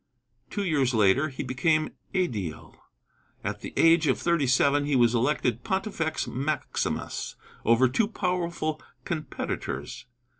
Two 0.49 0.63
years 0.63 0.95
later 0.95 1.29
he 1.29 1.43
became 1.43 1.91
ædile. 2.15 2.75
At 3.43 3.59
the 3.61 3.71
age 3.77 4.07
of 4.07 4.17
thirty 4.19 4.47
seven 4.47 4.85
he 4.85 4.95
was 4.95 5.13
elected 5.13 5.63
pontifex 5.63 6.25
maximus 6.25 7.35
over 7.65 7.87
two 7.87 8.07
powerful 8.07 8.81
competitors. 9.05 10.07